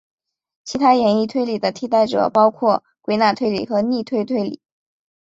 [0.65, 4.59] 其他演绎推理的替代者包括归纳推理和逆推推理。